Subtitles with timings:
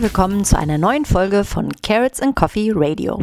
[0.00, 3.20] Herzlich willkommen zu einer neuen Folge von Carrots and Coffee Radio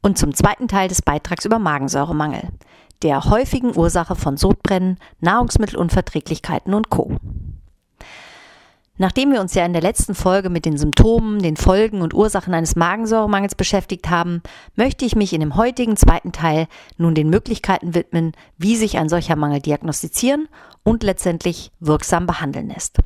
[0.00, 2.50] und zum zweiten Teil des Beitrags über Magensäuremangel,
[3.02, 7.16] der häufigen Ursache von Sodbrennen, Nahrungsmittelunverträglichkeiten und Co.
[8.96, 12.54] Nachdem wir uns ja in der letzten Folge mit den Symptomen, den Folgen und Ursachen
[12.54, 14.40] eines Magensäuremangels beschäftigt haben,
[14.76, 19.08] möchte ich mich in dem heutigen zweiten Teil nun den Möglichkeiten widmen, wie sich ein
[19.08, 20.46] solcher Mangel diagnostizieren
[20.84, 23.00] und letztendlich wirksam behandeln lässt.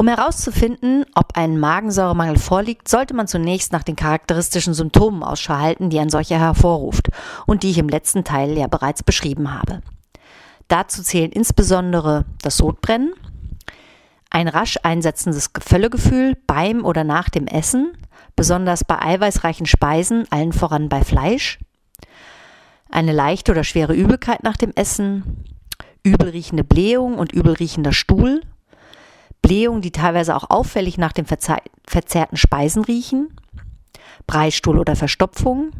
[0.00, 5.90] Um herauszufinden, ob ein Magensäuremangel vorliegt, sollte man zunächst nach den charakteristischen Symptomen Ausschau halten,
[5.90, 7.08] die ein solcher hervorruft
[7.46, 9.82] und die ich im letzten Teil ja bereits beschrieben habe.
[10.68, 13.12] Dazu zählen insbesondere das Sodbrennen,
[14.30, 17.92] ein rasch einsetzendes Völlegefühl beim oder nach dem Essen,
[18.36, 21.58] besonders bei eiweißreichen Speisen, allen voran bei Fleisch,
[22.88, 25.44] eine leichte oder schwere Übelkeit nach dem Essen,
[26.04, 28.42] übelriechende Blähung und übelriechender Stuhl,
[29.48, 33.34] Blähung, die teilweise auch auffällig nach den verzehrten Speisen riechen,
[34.26, 35.70] Breistuhl oder Verstopfung,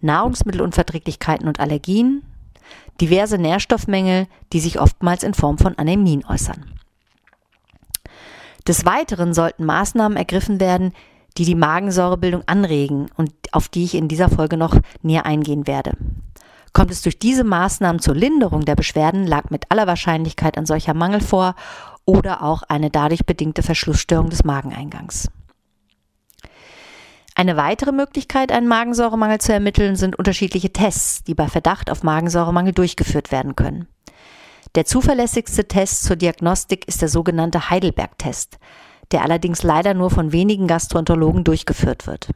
[0.00, 2.22] Nahrungsmittelunverträglichkeiten und Allergien,
[3.00, 6.70] diverse Nährstoffmängel, die sich oftmals in Form von Anämien äußern.
[8.68, 10.92] Des Weiteren sollten Maßnahmen ergriffen werden,
[11.36, 15.96] die die Magensäurebildung anregen und auf die ich in dieser Folge noch näher eingehen werde.
[16.72, 20.94] Kommt es durch diese Maßnahmen zur Linderung der Beschwerden, lag mit aller Wahrscheinlichkeit ein solcher
[20.94, 21.56] Mangel vor
[22.06, 25.28] oder auch eine dadurch bedingte Verschlussstörung des Mageneingangs.
[27.34, 32.72] Eine weitere Möglichkeit, einen Magensäuremangel zu ermitteln, sind unterschiedliche Tests, die bei Verdacht auf Magensäuremangel
[32.72, 33.88] durchgeführt werden können.
[34.76, 38.58] Der zuverlässigste Test zur Diagnostik ist der sogenannte Heidelberg-Test,
[39.10, 42.28] der allerdings leider nur von wenigen Gastroenterologen durchgeführt wird.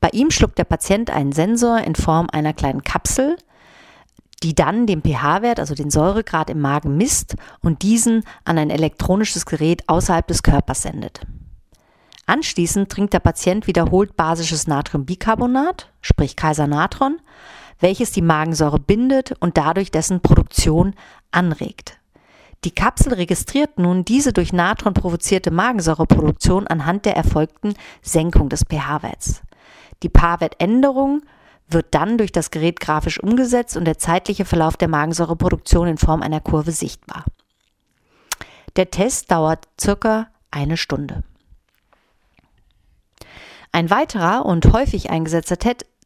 [0.00, 3.36] Bei ihm schluckt der Patient einen Sensor in Form einer kleinen Kapsel,
[4.42, 9.46] die dann den pH-Wert, also den Säuregrad im Magen misst und diesen an ein elektronisches
[9.46, 11.20] Gerät außerhalb des Körpers sendet.
[12.26, 17.18] Anschließend trinkt der Patient wiederholt basisches Natriumbicarbonat, sprich Kaisernatron,
[17.80, 20.94] welches die Magensäure bindet und dadurch dessen Produktion
[21.30, 21.98] anregt.
[22.64, 29.42] Die Kapsel registriert nun diese durch Natron provozierte Magensäureproduktion anhand der erfolgten Senkung des pH-Werts.
[30.02, 31.22] Die pH-Wertänderung
[31.68, 36.22] wird dann durch das Gerät grafisch umgesetzt und der zeitliche Verlauf der Magensäureproduktion in Form
[36.22, 37.24] einer Kurve sichtbar.
[38.76, 41.22] Der Test dauert circa eine Stunde.
[43.72, 45.58] Ein weiterer und häufig eingesetzter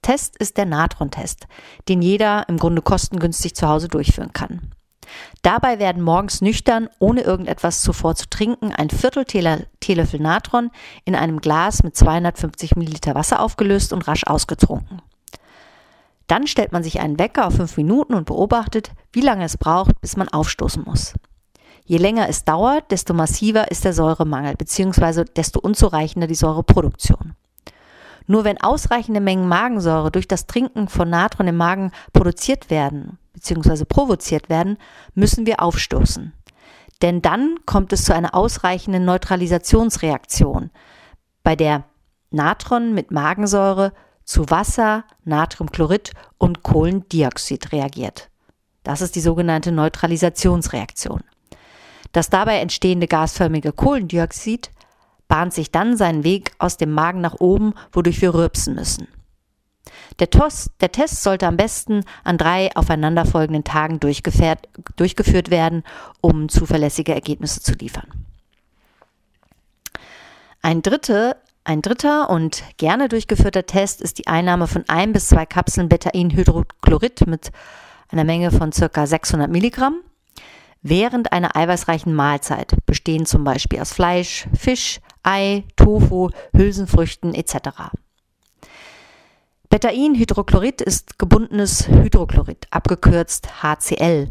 [0.03, 1.47] Test ist der Natron-Test,
[1.88, 4.72] den jeder im Grunde kostengünstig zu Hause durchführen kann.
[5.42, 10.71] Dabei werden morgens nüchtern, ohne irgendetwas zuvor zu trinken, ein Viertel Teelöffel Natron
[11.04, 15.03] in einem Glas mit 250 Milliliter Wasser aufgelöst und rasch ausgetrunken.
[16.31, 20.01] Dann stellt man sich einen Wecker auf fünf Minuten und beobachtet, wie lange es braucht,
[20.01, 21.15] bis man aufstoßen muss.
[21.85, 25.25] Je länger es dauert, desto massiver ist der Säuremangel bzw.
[25.25, 27.35] desto unzureichender die Säureproduktion.
[28.29, 33.85] Nur wenn ausreichende Mengen Magensäure durch das Trinken von Natron im Magen produziert werden bzw.
[33.85, 34.79] provoziert werden,
[35.15, 36.33] müssen wir aufstoßen.
[37.03, 40.71] Denn dann kommt es zu einer ausreichenden Neutralisationsreaktion,
[41.43, 41.83] bei der
[42.31, 43.93] Natron mit Magensäure
[44.31, 48.31] zu Wasser, Natriumchlorid und Kohlendioxid reagiert.
[48.85, 51.25] Das ist die sogenannte Neutralisationsreaktion.
[52.13, 54.71] Das dabei entstehende gasförmige Kohlendioxid
[55.27, 59.09] bahnt sich dann seinen Weg aus dem Magen nach oben, wodurch wir rülpsen müssen.
[60.21, 65.83] Der, Tost, der Test sollte am besten an drei aufeinanderfolgenden Tagen durchgeführt werden,
[66.21, 68.07] um zuverlässige Ergebnisse zu liefern.
[70.63, 71.37] Ein, dritte,
[71.71, 77.29] ein dritter und gerne durchgeführter Test ist die Einnahme von ein bis zwei Kapseln Betainhydrochlorid
[77.29, 77.53] mit
[78.09, 79.07] einer Menge von ca.
[79.07, 80.01] 600 Milligramm
[80.83, 87.55] während einer eiweißreichen Mahlzeit, bestehend zum Beispiel aus Fleisch, Fisch, Ei, Tofu, Hülsenfrüchten etc.
[89.69, 94.28] Betainhydrochlorid ist gebundenes Hydrochlorid, abgekürzt HCl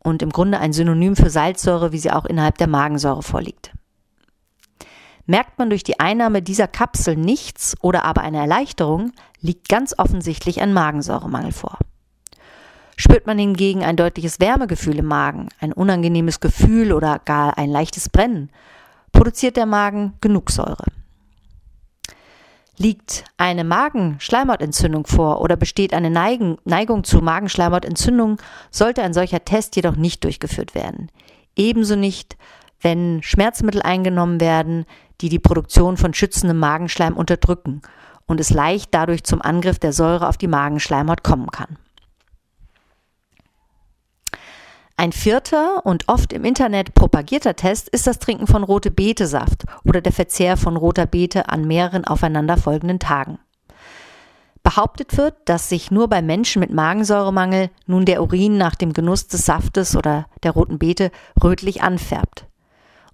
[0.00, 3.72] und im Grunde ein Synonym für Salzsäure, wie sie auch innerhalb der Magensäure vorliegt.
[5.26, 10.60] Merkt man durch die Einnahme dieser Kapsel nichts oder aber eine Erleichterung, liegt ganz offensichtlich
[10.60, 11.78] ein Magensäuremangel vor.
[12.96, 18.08] Spürt man hingegen ein deutliches Wärmegefühl im Magen, ein unangenehmes Gefühl oder gar ein leichtes
[18.08, 18.50] Brennen,
[19.12, 20.84] produziert der Magen genug Säure.
[22.78, 28.38] Liegt eine Magenschleimhautentzündung vor oder besteht eine Neigung, zu Magenschleimhautentzündung,
[28.70, 31.10] sollte ein solcher Test jedoch nicht durchgeführt werden.
[31.54, 32.36] Ebenso nicht,
[32.80, 34.86] wenn Schmerzmittel eingenommen werden,
[35.22, 37.80] die die Produktion von schützendem Magenschleim unterdrücken
[38.26, 41.78] und es leicht dadurch zum Angriff der Säure auf die Magenschleimhaut kommen kann.
[44.96, 50.00] Ein vierter und oft im Internet propagierter Test ist das Trinken von rote Betesaft oder
[50.00, 53.38] der Verzehr von roter Beete an mehreren aufeinanderfolgenden Tagen.
[54.62, 59.26] Behauptet wird, dass sich nur bei Menschen mit Magensäuremangel nun der Urin nach dem Genuss
[59.26, 61.10] des Saftes oder der roten Beete
[61.42, 62.46] rötlich anfärbt.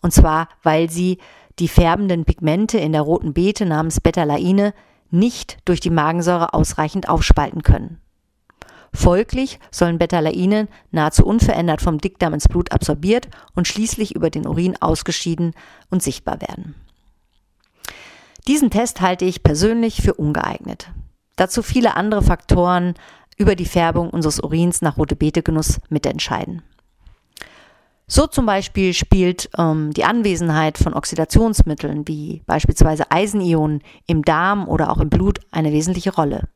[0.01, 1.19] Und zwar, weil sie
[1.59, 4.75] die färbenden Pigmente in der roten Beete namens Betalaine
[5.11, 8.01] nicht durch die Magensäure ausreichend aufspalten können.
[8.93, 14.77] Folglich sollen Betalaine nahezu unverändert vom Dickdarm ins Blut absorbiert und schließlich über den Urin
[14.81, 15.53] ausgeschieden
[15.91, 16.75] und sichtbar werden.
[18.47, 20.91] Diesen Test halte ich persönlich für ungeeignet.
[21.37, 22.95] Dazu viele andere Faktoren
[23.37, 26.63] über die Färbung unseres Urins nach rote Beete-Genuss mitentscheiden.
[28.11, 34.91] So zum Beispiel spielt ähm, die Anwesenheit von Oxidationsmitteln wie beispielsweise Eisenionen im Darm oder
[34.91, 36.49] auch im Blut eine wesentliche Rolle.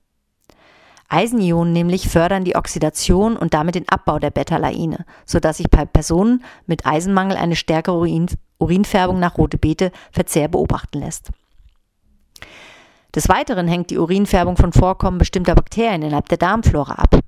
[1.11, 6.43] Eisenionen nämlich fördern die Oxidation und damit den Abbau der Betalaine, sodass sich bei Personen
[6.67, 8.29] mit Eisenmangel eine stärkere Urin
[8.59, 11.31] Urinfärbung nach rote Beete Verzehr beobachten lässt.
[13.15, 17.19] Des Weiteren hängt die Urinfärbung von Vorkommen bestimmter Bakterien innerhalb der Darmflora ab.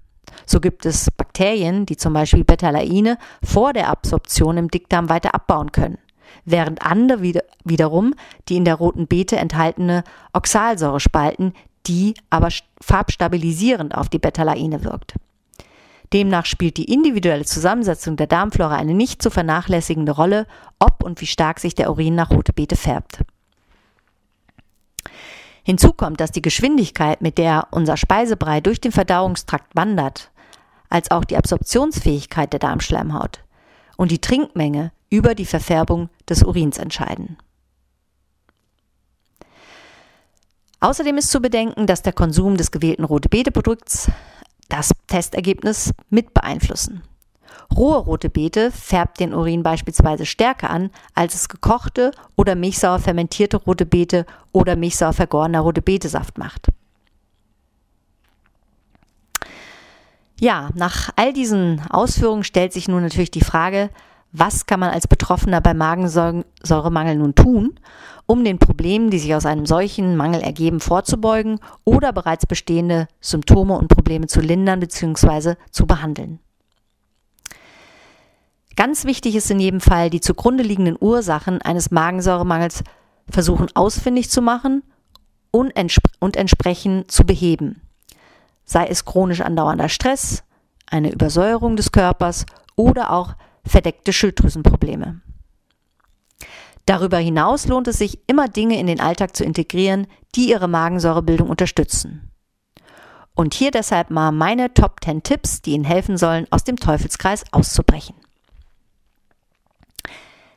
[0.55, 5.73] So gibt es Bakterien, die zum Beispiel Betalaine vor der Absorption im Dickdarm weiter abbauen
[5.73, 5.99] können,
[6.45, 8.15] während andere wieder, wiederum
[8.49, 11.55] die in der roten Beete enthaltene Oxalsäure spalten,
[11.89, 15.15] die aber farbstabilisierend auf die Betalaine wirkt.
[16.13, 20.47] Demnach spielt die individuelle Zusammensetzung der Darmflora eine nicht zu vernachlässigende Rolle,
[20.79, 23.23] ob und wie stark sich der Urin nach rote Beete färbt.
[25.65, 30.31] Hinzu kommt, dass die Geschwindigkeit, mit der unser Speisebrei durch den Verdauungstrakt wandert,
[30.95, 33.43] als auch die Absorptionsfähigkeit der Darmschleimhaut
[33.97, 37.37] und die Trinkmenge über die Verfärbung des Urins entscheiden.
[40.79, 44.09] Außerdem ist zu bedenken, dass der Konsum des gewählten Rote-Beete-Produkts
[44.69, 47.03] das Testergebnis mit beeinflussen.
[47.77, 53.57] Rohe rote Beete färbt den Urin beispielsweise stärker an, als es gekochte oder milchsauer fermentierte
[53.57, 56.69] rote Beete oder milchsauer vergorener rote Beetesaft macht.
[60.41, 63.91] Ja, nach all diesen Ausführungen stellt sich nun natürlich die Frage,
[64.33, 67.79] was kann man als Betroffener bei Magensäuremangel nun tun,
[68.27, 73.79] um den Problemen, die sich aus einem solchen Mangel ergeben, vorzubeugen oder bereits bestehende Symptome
[73.79, 75.55] und Probleme zu lindern bzw.
[75.71, 76.41] zu behandeln.
[78.77, 82.83] Ganz wichtig ist in jedem Fall, die zugrunde liegenden Ursachen eines Magensäuremangels
[83.31, 84.83] versuchen ausfindig zu machen
[85.53, 87.83] und, entsp und entsprechend zu beheben.
[88.65, 90.43] Sei es chronisch andauernder Stress,
[90.87, 92.47] eine Übersäuerung des Körpers
[92.77, 93.35] oder auch
[93.67, 95.21] verdeckte Schilddrüsenprobleme.
[96.87, 101.49] Darüber hinaus lohnt es sich, immer Dinge in den Alltag zu integrieren, die ihre Magensäurebildung
[101.49, 102.31] unterstützen.
[103.35, 107.45] Und hier deshalb mal meine Top 10 Tipps, die Ihnen helfen sollen, aus dem Teufelskreis
[107.53, 108.15] auszubrechen.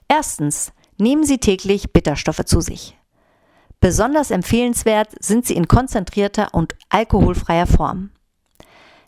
[0.08, 2.97] Erstens, nehmen Sie täglich Bitterstoffe zu sich.
[3.80, 8.10] Besonders empfehlenswert sind sie in konzentrierter und alkoholfreier Form.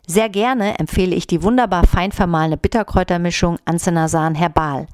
[0.06, 4.86] Sehr gerne empfehle ich die wunderbar fein vermahlene Bitterkräutermischung Ancenasan Herbal,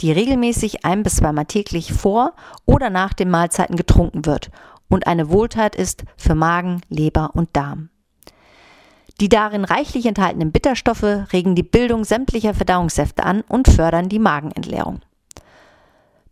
[0.00, 2.34] die regelmäßig ein bis zweimal täglich vor
[2.64, 4.50] oder nach den Mahlzeiten getrunken wird
[4.88, 7.90] und eine Wohltat ist für Magen, Leber und Darm.
[9.20, 15.00] Die darin reichlich enthaltenen Bitterstoffe regen die Bildung sämtlicher Verdauungssäfte an und fördern die Magenentleerung.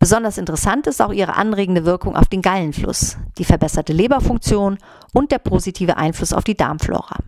[0.03, 4.79] Besonders interessant ist auch ihre anregende Wirkung auf den Gallenfluss, die verbesserte Leberfunktion
[5.13, 7.19] und der positive Einfluss auf die Darmflora.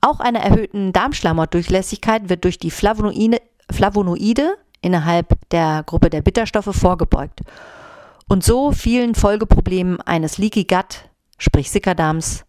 [0.00, 7.42] Auch einer erhöhten Darmschleimhautdurchlässigkeit wird durch die Flavonoide, Flavonoide innerhalb der Gruppe der Bitterstoffe vorgebeugt
[8.26, 12.46] und so vielen Folgeproblemen eines Leaky Gut, sprich Sickerdarms,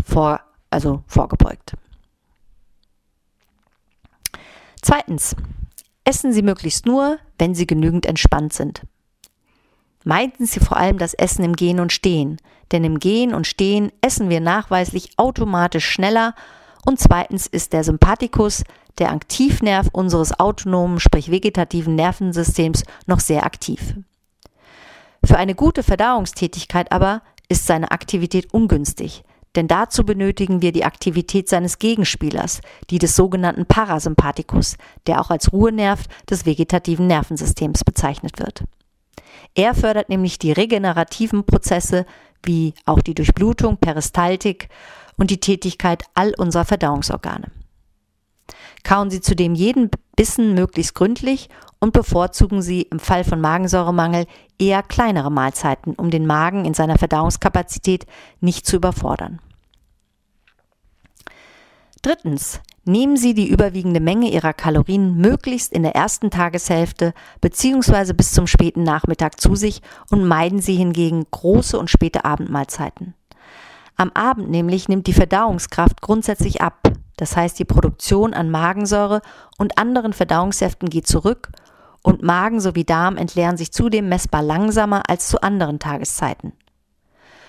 [0.00, 0.38] vor,
[0.70, 1.72] also vorgebeugt.
[4.82, 5.34] Zweitens,
[6.08, 8.80] Essen Sie möglichst nur, wenn Sie genügend entspannt sind.
[10.04, 12.38] Meiden Sie vor allem das Essen im Gehen und Stehen,
[12.72, 16.34] denn im Gehen und Stehen essen wir nachweislich automatisch schneller
[16.86, 18.64] und zweitens ist der Sympathikus,
[18.96, 23.92] der Aktivnerv unseres autonomen, sprich vegetativen Nervensystems, noch sehr aktiv.
[25.22, 29.24] Für eine gute Verdauungstätigkeit aber ist seine Aktivität ungünstig,
[29.56, 34.76] denn dazu benötigen wir die Aktivität seines Gegenspielers, die des sogenannten Parasympathikus,
[35.06, 38.64] der auch als Ruhenerv des vegetativen Nervensystems bezeichnet wird.
[39.54, 42.06] Er fördert nämlich die regenerativen Prozesse
[42.44, 44.68] wie auch die Durchblutung, Peristaltik
[45.16, 47.50] und die Tätigkeit all unserer Verdauungsorgane.
[48.84, 51.48] Kauen Sie zudem jeden Bissen möglichst gründlich
[51.80, 54.26] und bevorzugen Sie im Fall von Magensäuremangel
[54.58, 58.06] eher kleinere Mahlzeiten, um den Magen in seiner Verdauungskapazität
[58.40, 59.40] nicht zu überfordern.
[62.02, 68.14] Drittens, Nehmen Sie die überwiegende Menge Ihrer Kalorien möglichst in der ersten Tageshälfte bzw.
[68.14, 73.12] bis zum späten Nachmittag zu sich und meiden Sie hingegen große und späte Abendmahlzeiten.
[73.98, 79.20] Am Abend nämlich nimmt die Verdauungskraft grundsätzlich ab, das heißt die Produktion an Magensäure
[79.58, 81.50] und anderen Verdauungssäften geht zurück
[82.02, 86.52] und Magen sowie Darm entleeren sich zudem messbar langsamer als zu anderen Tageszeiten.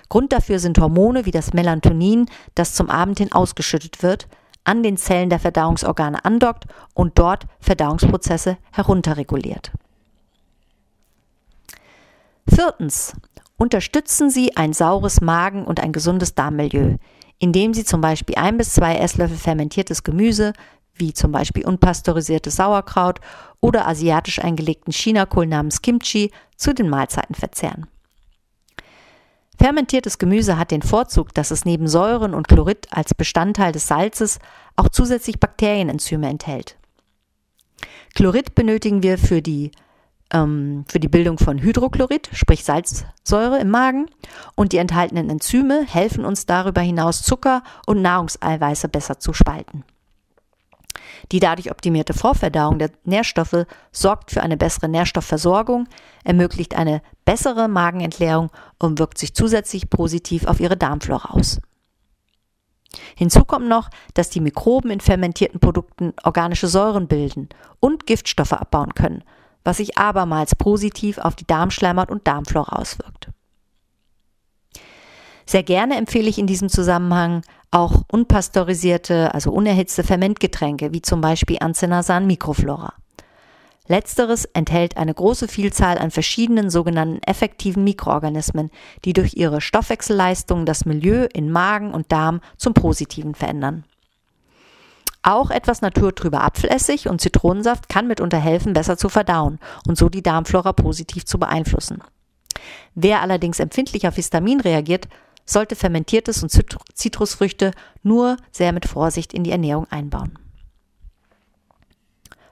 [0.10, 4.28] Grund dafür sind Hormone wie das Melatonin, das zum Abend hin ausgeschüttet wird,
[4.64, 9.72] an den Zellen der Verdauungsorgane andockt und dort Verdauungsprozesse herunterreguliert.
[12.48, 13.14] Viertens.
[13.58, 16.96] Unterstützen Sie ein saures Magen- und ein gesundes Darmmilieu,
[17.40, 20.54] indem Sie zum Beispiel ein bis zwei Esslöffel fermentiertes Gemüse,
[20.94, 23.20] wie zum Beispiel unpasteurisiertes Sauerkraut
[23.62, 27.88] oder asiatisch eingelegten Chinakohl namens Kimchi, zu den Mahlzeiten verzehren.
[29.58, 34.40] Fermentiertes Gemüse hat den Vorzug, dass es neben Säuren und Chlorid als Bestandteil des Salzes
[34.76, 36.78] auch zusätzlich Bakterienenzyme enthält.
[38.16, 39.72] Chlorid benötigen wir für die,
[40.32, 44.08] ähm, für die Bildung von Hydrochlorid, sprich Salzsäure im Magen,
[44.56, 49.84] und die enthaltenen Enzyme helfen uns darüber hinaus Zucker und Nahrungseiweiße besser zu spalten.
[51.32, 55.88] Die dadurch optimierte Vorverdauung der Nährstoffe sorgt für eine bessere Nährstoffversorgung,
[56.24, 61.60] ermöglicht eine bessere Magenentleerung und wirkt sich zusätzlich positiv auf ihre Darmflora aus.
[63.16, 68.96] Hinzu kommt noch, dass die Mikroben in fermentierten Produkten organische Säuren bilden und Giftstoffe abbauen
[68.96, 69.24] können,
[69.64, 73.30] was sich abermals positiv auf die Darmschleimhaut und Darmflora auswirkt.
[75.46, 81.58] Sehr gerne empfehle ich in diesem Zusammenhang auch unpasteurisierte, also unerhitzte Fermentgetränke, wie zum Beispiel
[81.60, 82.94] Ancenasan Microflora.
[83.88, 88.70] Letzteres enthält eine große Vielzahl an verschiedenen sogenannten effektiven Mikroorganismen,
[89.04, 93.84] die durch ihre Stoffwechselleistung das Milieu in Magen und Darm zum Positiven verändern.
[95.22, 100.24] Auch etwas naturtrüber Apfelessig und Zitronensaft kann mitunter helfen, besser zu verdauen und so die
[100.24, 102.02] Darmflora positiv zu beeinflussen.
[102.96, 105.08] Wer allerdings empfindlich auf Histamin reagiert,
[105.46, 106.52] sollte fermentiertes und
[106.94, 107.72] Zitrusfrüchte
[108.04, 110.38] nur sehr mit Vorsicht in die Ernährung einbauen.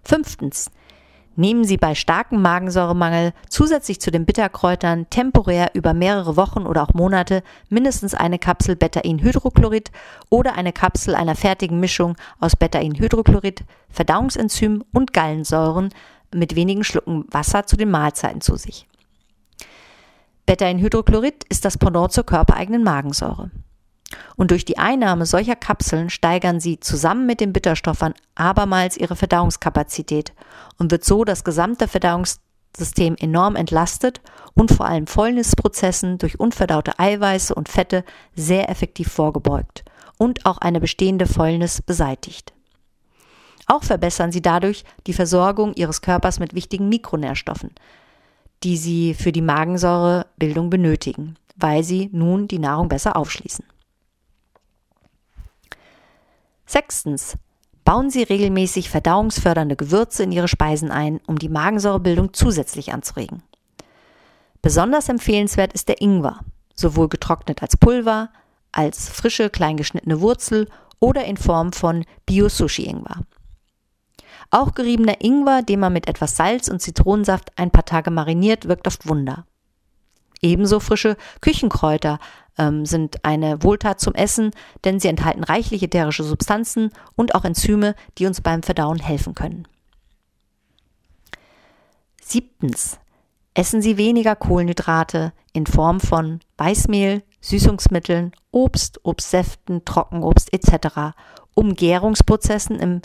[0.03, 0.71] Fünftens.
[1.39, 6.95] Nehmen Sie bei starkem Magensäuremangel zusätzlich zu den Bitterkräutern temporär über mehrere Wochen oder auch
[6.95, 9.91] Monate mindestens eine Kapsel Betainhydrochlorid
[10.31, 15.89] oder eine Kapsel einer fertigen Mischung aus Betainhydrochlorid, Verdauungsenzym und Gallensäuren
[16.33, 18.87] mit wenigen Schlucken Wasser zu den Mahlzeiten zu sich.
[20.47, 23.51] Beta-Hydrochlorid ist das Pendant zur körpereigenen Magensäure.
[24.35, 30.33] Und durch die Einnahme solcher Kapseln steigern sie zusammen mit den Bitterstoffern abermals ihre Verdauungskapazität
[30.77, 34.21] und wird so das gesamte Verdauungssystem enorm entlastet
[34.53, 38.03] und vor allem Fäulnisprozessen durch unverdaute Eiweiße und Fette
[38.35, 39.83] sehr effektiv vorgebeugt
[40.17, 42.53] und auch eine bestehende Fäulnis beseitigt.
[43.67, 47.71] Auch verbessern sie dadurch die Versorgung ihres Körpers mit wichtigen Mikronährstoffen,
[48.63, 53.65] die sie für die Magensäurebildung benötigen, weil sie nun die Nahrung besser aufschließen.
[56.67, 57.37] Sechstens.
[57.85, 63.41] Bauen Sie regelmäßig verdauungsfördernde Gewürze in Ihre Speisen ein, um die Magensäurebildung zusätzlich anzuregen.
[64.61, 66.41] Besonders empfehlenswert ist der Ingwer,
[66.75, 68.29] sowohl getrocknet als Pulver,
[68.73, 70.67] als frische kleingeschnittene Wurzel
[70.99, 73.21] oder in Form von Bio-Sushi-Ingwer.
[74.51, 78.87] Auch geriebener Ingwer, den man mit etwas Salz und Zitronensaft ein paar Tage mariniert, wirkt
[78.87, 79.45] oft Wunder.
[80.41, 82.19] Ebenso frische Küchenkräuter
[82.57, 84.51] ähm, sind eine Wohltat zum Essen,
[84.83, 89.67] denn sie enthalten reichlich ätherische Substanzen und auch Enzyme, die uns beim Verdauen helfen können.
[92.21, 92.99] Siebtens.
[93.53, 101.15] Essen Sie weniger Kohlenhydrate in Form von Weißmehl, Süßungsmitteln, Obst, Obstsäften, Trockenobst etc.,
[101.55, 103.01] um Gärungsprozessen im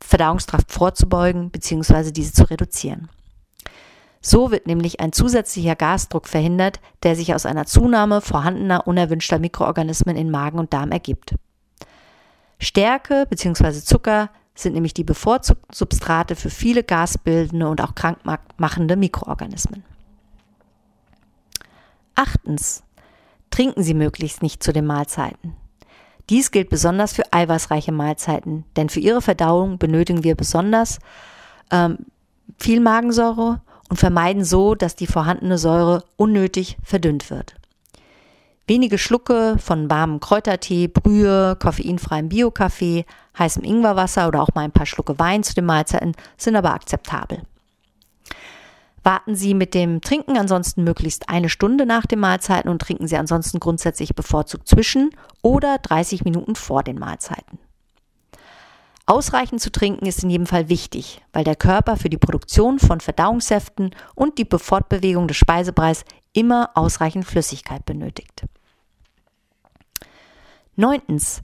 [0.00, 2.10] Verdauungstrakt vorzubeugen bzw.
[2.10, 3.08] diese zu reduzieren.
[4.26, 10.16] So wird nämlich ein zusätzlicher Gasdruck verhindert, der sich aus einer Zunahme vorhandener unerwünschter Mikroorganismen
[10.16, 11.34] in Magen und Darm ergibt.
[12.58, 13.72] Stärke bzw.
[13.82, 19.84] Zucker sind nämlich die bevorzugten Substrate für viele gasbildende und auch krankmachende Mikroorganismen.
[22.14, 22.82] Achtens.
[23.50, 25.54] Trinken Sie möglichst nicht zu den Mahlzeiten.
[26.30, 30.98] Dies gilt besonders für eiweißreiche Mahlzeiten, denn für ihre Verdauung benötigen wir besonders
[31.70, 31.98] ähm,
[32.58, 37.54] viel Magensäure und vermeiden so, dass die vorhandene Säure unnötig verdünnt wird.
[38.66, 43.04] Wenige Schlucke von warmem Kräutertee, Brühe, koffeinfreiem Bio-Kaffee,
[43.38, 47.42] heißem Ingwerwasser oder auch mal ein paar Schlucke Wein zu den Mahlzeiten sind aber akzeptabel.
[49.02, 53.18] Warten Sie mit dem Trinken ansonsten möglichst eine Stunde nach den Mahlzeiten und trinken Sie
[53.18, 55.10] ansonsten grundsätzlich bevorzugt zwischen
[55.42, 57.58] oder 30 Minuten vor den Mahlzeiten.
[59.06, 63.00] Ausreichend zu trinken ist in jedem Fall wichtig, weil der Körper für die Produktion von
[63.00, 68.44] Verdauungssäften und die Fortbewegung des Speisebreis immer ausreichend Flüssigkeit benötigt.
[70.76, 71.42] Neuntens.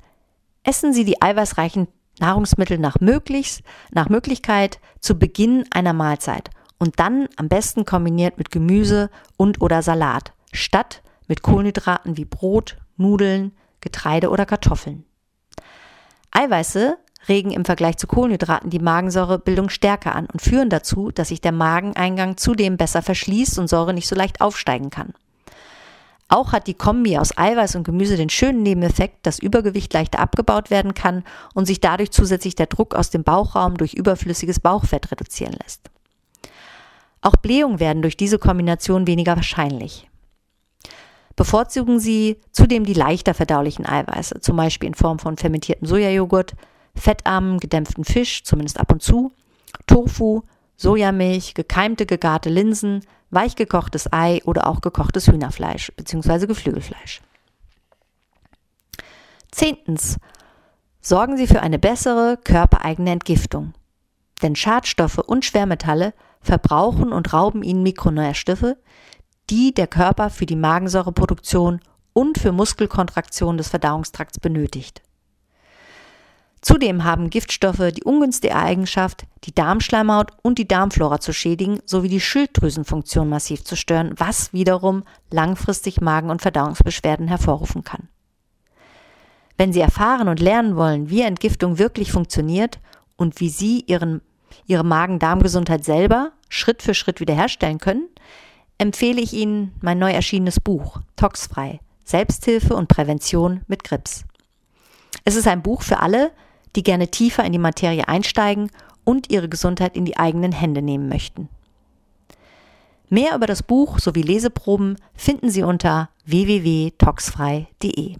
[0.63, 1.89] Essen Sie die eiweißreichen
[2.19, 3.63] Nahrungsmittel nach, möglichst,
[3.93, 9.83] nach Möglichkeit zu Beginn einer Mahlzeit und dann am besten kombiniert mit Gemüse und oder
[9.83, 15.05] Salat, statt mit Kohlenhydraten wie Brot, Nudeln, Getreide oder Kartoffeln.
[16.33, 21.41] Eiweiße regen im Vergleich zu Kohlenhydraten die Magensäurebildung stärker an und führen dazu, dass sich
[21.41, 25.13] der Mageneingang zudem besser verschließt und Säure nicht so leicht aufsteigen kann.
[26.29, 30.71] Auch hat die Kombi aus Eiweiß und Gemüse den schönen Nebeneffekt, dass Übergewicht leichter abgebaut
[30.71, 31.25] werden kann
[31.55, 35.91] und sich dadurch zusätzlich der Druck aus dem Bauchraum durch überflüssiges Bauchfett reduzieren lässt.
[37.21, 40.09] Auch Blähungen werden durch diese Kombination weniger wahrscheinlich.
[41.35, 46.55] Bevorzugen Sie zudem die leichter verdaulichen Eiweiße, zum Beispiel in Form von fermentiertem Sojajoghurt,
[46.95, 49.33] fettarmen, gedämpften Fisch, zumindest ab und zu,
[49.87, 50.43] Tofu,
[50.77, 56.47] Sojamilch, gekeimte, gegarte Linsen, weichgekochtes Ei oder auch gekochtes Hühnerfleisch bzw.
[56.47, 57.21] Geflügelfleisch.
[59.51, 60.17] Zehntens.
[61.01, 63.75] Sorgen Sie für eine bessere körpereigene Entgiftung.
[64.43, 68.77] Denn Schadstoffe und Schwermetalle verbrauchen und rauben Ihnen Mikronährstoffe,
[69.51, 71.81] die der Körper für die Magensäureproduktion
[72.13, 75.03] und für Muskelkontraktion des Verdauungstrakts benötigt.
[76.63, 82.21] Zudem haben Giftstoffe die ungünstige Eigenschaft, die Darmschleimhaut und die Darmflora zu schädigen sowie die
[82.21, 88.09] Schilddrüsenfunktion massiv zu stören, was wiederum langfristig Magen- und Verdauungsbeschwerden hervorrufen kann.
[89.57, 92.79] Wenn Sie erfahren und lernen wollen, wie Entgiftung wirklich funktioniert
[93.17, 94.21] und wie Sie Ihren,
[94.67, 98.09] Ihre Magen-Darm-Gesundheit selber Schritt für Schritt wiederherstellen können,
[98.77, 104.25] empfehle ich Ihnen mein neu erschienenes Buch Toxfrei Selbsthilfe und Prävention mit Grips.
[105.25, 106.33] Es ist ein Buch für alle,
[106.77, 108.71] die gerne tiefer in die Materie einsteigen
[109.05, 111.49] und ihre Gesundheit in die eigenen Hände nehmen möchten.
[113.09, 118.17] Mehr über das Buch sowie Leseproben finden Sie unter www.toxfrei.de.